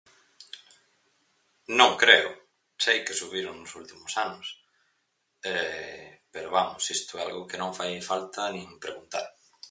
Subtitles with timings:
[1.79, 2.29] Non creo,
[2.85, 4.47] sei que subiron nos últimos anos,
[6.33, 9.27] pero, vamos, isto é algo que non fai falta nin preguntar.